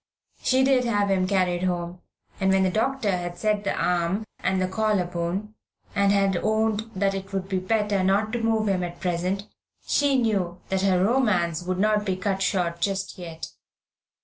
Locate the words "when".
2.51-2.63